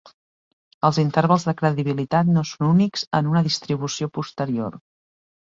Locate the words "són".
2.53-2.69